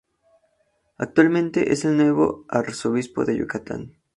Actualmente 0.97 1.71
es 1.73 1.85
el 1.85 1.95
nuevo 1.95 2.45
Arzobispo 2.49 3.23
de 3.23 3.37
Yucatán. 3.37 3.97